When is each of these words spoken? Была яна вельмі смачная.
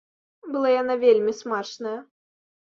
Была 0.55 0.71
яна 0.81 0.95
вельмі 1.05 1.37
смачная. 1.43 1.95